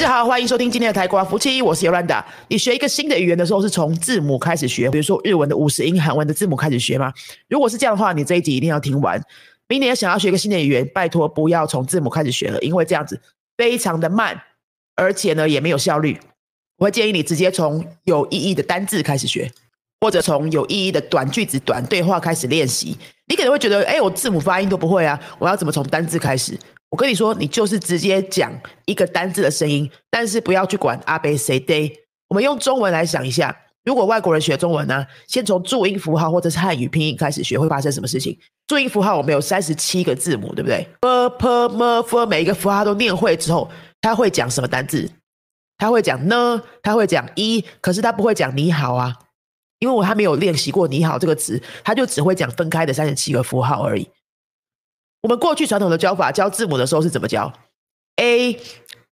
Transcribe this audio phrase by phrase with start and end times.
[0.00, 2.26] 大家好，欢迎收听今天的台瓜夫妻，我是尤兰达。
[2.48, 7.12] 你学一个新的语言的时候，是从字母开始学，比如说日文的五十音、韩文的字母开始学吗？
[7.48, 9.22] 如果是这样的话，你这一集一定要听完。
[9.68, 13.20] 明年想要学一个新的语言，拜托不要从字母开始学了，因为这样子
[13.58, 14.40] 非常的慢，
[14.96, 16.18] 而且呢也没有效率。
[16.78, 19.52] 我会建议你直接从有意义的单字开始学，
[20.00, 22.96] 或者从有意义的短句子、短对话开始练习。
[23.26, 26.58] 你可能会觉得，哎，我字母发音都不会啊，我要怎么从单字开始？
[26.90, 28.52] 我跟你说，你就是直接讲
[28.84, 31.92] 一个单字的声音，但是不要去管 a b c d。
[32.28, 38.36] 我们用中文来想一下，如果外国人学中文呢，先从注音符号或者是汉语拼音开始学，会发生什么事情？
[38.66, 45.08] 注音符号我们有三十七个字母，对不对？p p m f，每一个符号都念会之后，他会讲什么单字？
[45.78, 46.60] 他会讲呢？
[46.82, 49.14] 他会讲一，可是他不会讲你好啊，
[49.78, 54.08] 因为我还没有练习过你好这个词，他就只会讲分开的三十七个符号而已。
[55.22, 57.52] 我们过去传统的教法教字母的时候是怎么教
[58.16, 58.58] ？A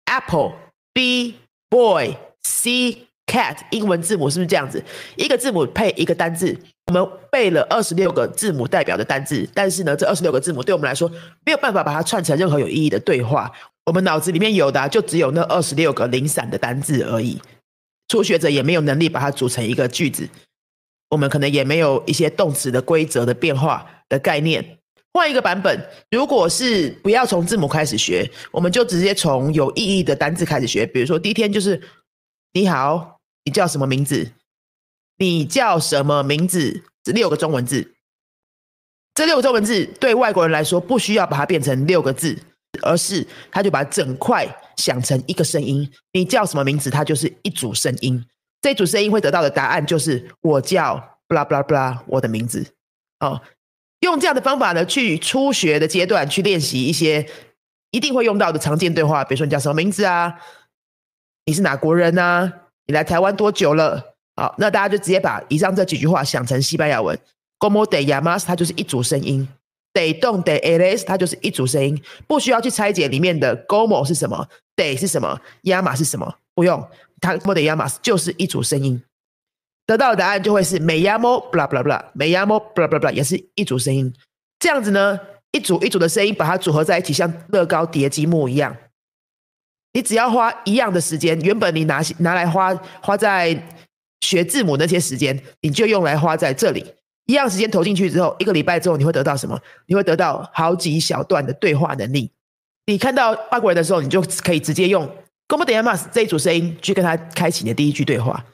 [0.06, 0.53] apple
[0.94, 1.36] B
[1.69, 4.84] boy C cat 英文字母是不是这样子？
[5.17, 6.56] 一个字母配一个单字。
[6.86, 11.11] 我们背了二十六个字母代表的单字，但是呢，这二十六个字母对我们来说
[11.45, 13.50] 没有办法把它串成任何有意义的对话。
[13.86, 17.41] 我们脑子里面有的就只有那二十六个零散的单字而已。
[18.06, 20.28] 初学者也没有能力把它组成一个句子。
[21.11, 24.78] 我们可能也没有一些动词的规则的变化的概念。
[25.17, 30.84] 换一个版本，如果是不要从字母开始学，我们就直接从有意义的单字开始学。
[30.84, 31.81] 比如说，第一天就是
[32.53, 34.31] 你好，你叫什么名字？
[35.17, 36.84] 你叫什么名字？
[37.03, 37.95] 这六个中文字，
[39.14, 42.39] 这六个中文字对外国人来说不需要把它变成六个字，
[42.83, 45.91] 而是他就把整块想成一个声音。
[46.12, 46.91] 你叫什么名字？
[46.91, 48.23] 它就是一组声音。
[48.61, 52.67] 这组声音会得到的答案就是我叫 blah blah blah，我的名字
[53.20, 53.41] 哦。
[54.06, 57.28] 用这样的方法呢，去初学的阶段去练习一些
[57.90, 60.34] 一定会用到的常见对话，比如说你叫什么名字啊？
[61.44, 62.50] 你是哪国人啊？
[62.86, 64.16] 你来台湾多久了？
[64.34, 67.18] 好，那大家就直接把以上这几句话想成西班牙文
[67.58, 69.48] ，como de yamas，它就是一组声音
[69.95, 74.46] ；de don de eres，它就是一组声音，不需要去拆解里面的 como 是什么
[74.77, 76.86] ，de 是什么 y a m a 是什么，不用，
[77.20, 79.02] 它，como de yamas 就是一组声音。
[79.86, 84.13] 得到的答案就会是美亚猫，布拉布拉布拉，美亚猫，布拉布拉布拉也是一组声音。
[84.58, 85.19] 这样子呢，
[85.52, 88.77] 一组一组的声音把它组合在一起，像乐高叠积木一样。
[89.92, 93.67] 你只要花一样的时间，原本你拿拿来花花在
[94.20, 96.85] 学字母那些时间，你就用来花在这里。
[97.27, 99.58] 一样时间投进去之后，一个礼拜之后，你会得到什么？
[99.86, 102.30] 你会得到好几小段的对话能力。
[102.86, 105.05] 你看到外国人的时候，你就可以直接用
[105.48, 108.45] como de llamas 这一组声音去跟他开启你的第一句对话。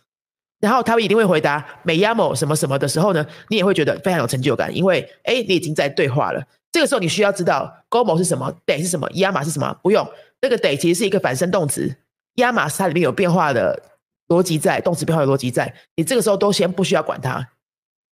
[0.62, 6.40] 然后他们一定会回答美亚某什么什么的时候呢，你也会觉得非常有成就感，因为哎，你已经在对话了。
[6.70, 9.76] 这个时候你需要知道 gomo 是什么得是什么，亚马是什么？
[9.82, 10.08] 不用，
[10.40, 11.96] 那个得其实是一个反身动词，
[12.36, 13.82] 亚马是它里面有变化的
[14.28, 15.74] 逻辑在，动词变化的逻辑在。
[15.96, 17.48] 你这个时候都先不需要管它，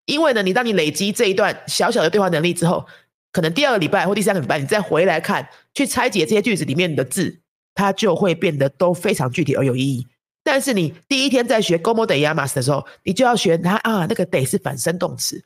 [0.06, 2.84] 因为呢，你当你累积这一段小小的对话能力之后，
[3.30, 7.40] 可能第二个礼拜或第三个礼拜你再回来看，去拆解这些句子里面的字，
[7.74, 10.08] 它就会变得都非常具体而有意义。
[10.44, 15.40] 但是你第一天在学 “como de llamas” 的时候，你就要学它啊，那个 “de” 是反身动词，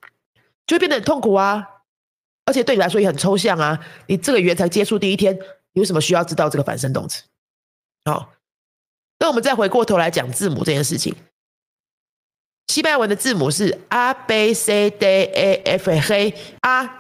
[0.66, 1.62] 就会变得很痛苦啊，
[2.46, 3.78] 而且对你来说也很抽象啊。
[4.06, 5.38] 你这个语言才接触第一天，
[5.74, 7.24] 有什么需要知道这个反身动词？
[8.06, 8.32] 好，
[9.18, 11.14] 那我们再回过头来讲字母这件事情。
[12.68, 16.90] 西班牙文的字母是 a b c d e f g a，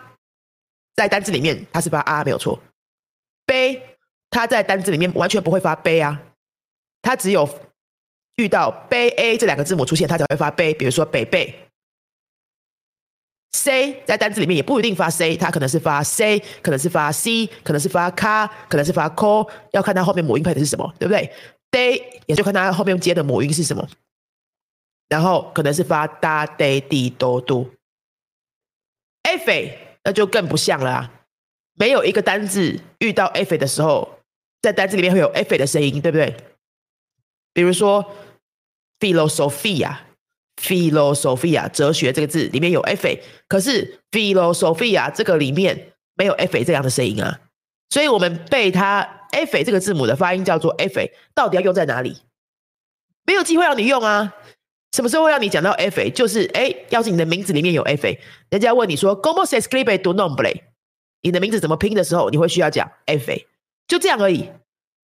[0.94, 2.60] 在单字里面它是发 a 没有错
[3.46, 3.80] ，b
[4.28, 6.20] 它在单字里面完全不会发 b 啊，
[7.00, 7.48] 它只有。
[8.36, 10.74] 遇到 b a 这两个字母出现，它才会发 b。
[10.74, 11.54] 比如说北贝
[13.52, 21.32] ，c 在单字里面也不一定发 c，它可能是发 c，可能是发 c，可能是发 “ka”，可能是发 co，要看它后面母音配的是什么，对不对
[21.70, 23.88] ？“day” 也就看它后面接的母音是什么，
[25.08, 27.70] 然后可能是发 da d d do do。
[29.22, 29.50] f
[30.04, 31.10] 那就更不像了啊，
[31.72, 34.20] 没有一个单字遇到 f 的时候，
[34.60, 36.36] 在单字里面会有 f 的声音，对不对？
[37.54, 38.04] 比如说。
[39.00, 47.40] Philosophia，philosophia 哲学这个字里面有 fa，可是 philosophia 这个里面没有 fa 这样的声音啊，
[47.90, 52.16] 所以我们背它 fa 这个字母的发音叫做 fa，到底要用在哪里？
[53.24, 54.34] 没有机会让你用啊！
[54.92, 56.10] 什么时候会让你讲到 fa？
[56.12, 58.18] 就是哎，要是你的名字里面有 fa，
[58.50, 60.62] 人家问你说 como se escribe tu nombre？
[61.22, 63.44] 你的名字怎么拼的时候，你会需要讲 fa，
[63.88, 64.48] 就这样而已。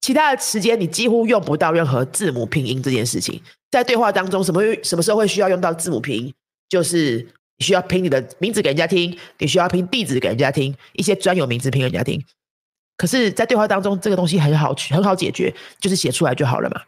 [0.03, 3.41] 其他的时间你几乎用不到任何字母拼音这件事情，
[3.71, 6.35] 在对话当中，什么什么时候会需要用到字母拼音？
[6.69, 7.27] 就是
[7.57, 12.23] 你需要拼你的名字给人家听，你需要拼地址给人家听，一些专有名词拼人家听。
[12.97, 16.83] 可是，在对话当中，这个东西很好很好解决，就是写出来就好了嘛，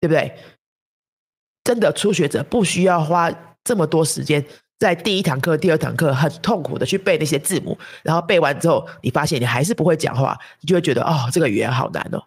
[0.00, 0.34] 对不对？
[1.64, 3.30] 真的初学者不需要花
[3.64, 4.44] 这么多时间，
[4.78, 12.22] 在第一堂课、第二堂课很痛苦的去背那些字母，然后背完之后，你发现你还是不会讲话，你就会觉得哦，这个语言好难哦。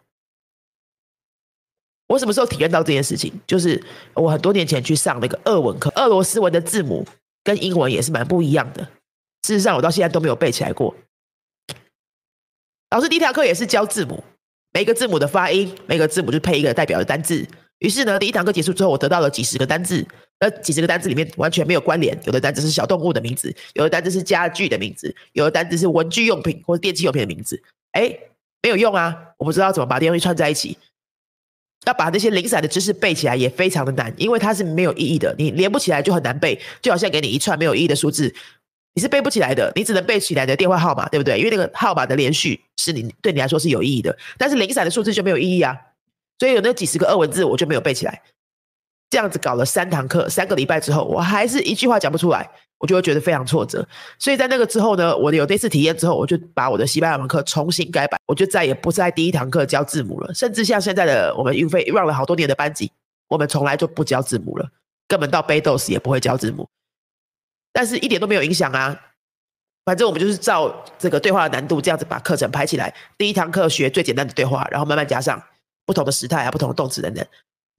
[2.08, 3.32] 我什么时候体验到这件事情？
[3.46, 3.80] 就是
[4.14, 7.06] 我很多年前去上那个俄文课，俄罗斯文的字母
[7.44, 8.82] 跟英文也是蛮不一样的。
[9.46, 10.94] 事实上，我到现在都没有背起来过。
[12.90, 14.24] 老师第一堂课也是教字母，
[14.72, 17.46] 每个字母的发音，每个字母就配一个代表的单字。
[17.78, 20.04] 于是呢，第一堂课结束之后，我得到了几十个单字。
[20.40, 27.62] 那几十个单字里面完全没有关联，有的单字是小动物的名字，有的单字是家具的名字，有的单字是文具用品或者电器用品的名字。
[27.92, 28.16] 哎，
[28.62, 29.16] 没有用啊！
[29.36, 30.78] 我不知道怎么把这些东西串在一起。
[31.86, 36.60] 要把那些零散的知识背起来也非常的难，因为它是没有意义的，你连不起来就很难背。
[36.82, 38.34] 就好像给你一串没有意义的数字，
[38.94, 41.38] 你是背不起来的，你只能背起来的电话号码，对不对？
[41.38, 45.76] 因为那个号码的连续是你对你来说是有意义的，但是零散的数字就没有意义啊。
[46.38, 48.22] 所以有那几十个二文字，我就没有背起来。
[49.10, 52.48] 这样子搞了三堂课，三个礼拜之后，我还是一句话讲不出来，
[52.78, 53.86] 我就会觉得非常挫折。
[54.20, 60.32] 所以在那个之后呢，我有这次体验之后，我就把我的西班牙文课重新改版，我就再也不在第一堂课教字母了。
[60.32, 62.92] 甚至像现在的我们运费 run 了好多年的班级，
[63.28, 64.68] 我们从来就不教字母了，
[65.08, 66.68] 根本到 b 豆 s 也不会教字母。
[67.72, 68.96] 但是一点都没有影响啊，
[69.84, 72.94] 反正我们就是照这个对话的难度这样子把课程排起来。
[73.18, 75.42] 第一堂课学最简单的对话，然后慢慢加上。
[75.86, 77.26] 不同的时态啊，不同的动词等等。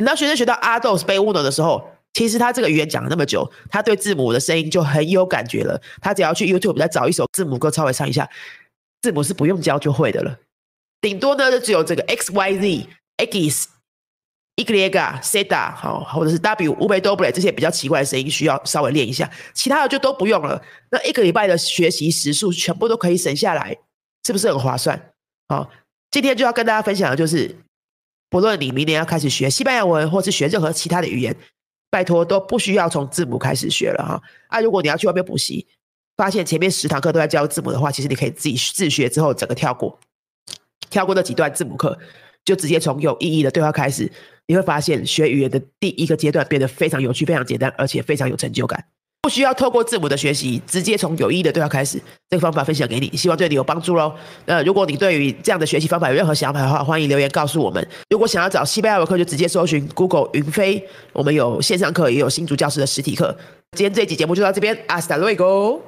[0.01, 5.79] 等到学生学到阿豆是背 uno 的时候，其实他这个语言讲了那么久，他对字母的声音就很有感觉了。
[6.01, 8.27] 他只要去 YouTube 再找一首字母歌，稍微唱一下，
[9.03, 10.39] 字母是不用教就会的了。
[11.01, 12.87] 顶多呢，就只有这个 x y z
[13.17, 13.69] x
[14.55, 14.89] y
[15.21, 19.29] z eta 好，或者是 W, Ube, doble 这些比较奇怪的声音，需要稍微练一下。
[19.53, 20.59] 其他的就都不用了。
[20.89, 23.77] 那一个礼拜的学习时数全部都可以省下来，
[24.25, 25.11] 是不是很划算？
[25.47, 25.69] 好，
[26.09, 27.55] 今天就要跟大家分享的就是。
[28.31, 31.35] 不论你明年要开始学西班牙文，或是学任何其他的语言，
[31.89, 34.21] 拜托都不需要从字母开始学了哈。
[34.47, 35.67] 啊，如果你要去外面补习，
[36.15, 39.99] 发现前面十堂课都在教字母的话，其实你可以自己自学之后整个跳过，
[40.89, 41.99] 跳过那几段字母课，
[42.45, 44.09] 就直接从有意义的对话开始，
[44.47, 48.85] 你会发现学语言的第一个阶段变得非常有趣、非常简单，而且非常有成就感。
[49.21, 52.01] 不需要透过字母的学习，直接从有意义的对话开始。
[52.27, 54.11] 这个方法分享给你，希望对你有帮助喽。
[54.45, 57.87] 那如果你对于这样的学习方法有任何想法的话，欢迎留言告诉我们。
[58.09, 60.83] 如果想要找西班牙文课，就直接搜寻 Google 云飞。
[61.13, 63.37] 我们有线上课，也有新竹教师的实体课。
[63.77, 65.79] 今天这一集节目就到这边，阿斯达瑞 o